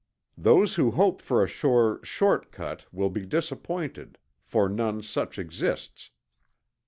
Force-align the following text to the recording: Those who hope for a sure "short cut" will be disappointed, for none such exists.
Those 0.35 0.73
who 0.73 0.89
hope 0.89 1.21
for 1.21 1.43
a 1.43 1.47
sure 1.47 1.99
"short 2.03 2.51
cut" 2.51 2.87
will 2.91 3.11
be 3.11 3.23
disappointed, 3.23 4.17
for 4.43 4.67
none 4.67 5.03
such 5.03 5.37
exists. 5.37 6.09